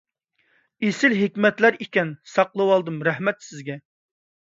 [0.87, 3.01] ئېسىل ھېكمەتلەر ئىكەن، ساقلىۋالدىم.
[3.11, 3.83] رەھمەت سىزگە!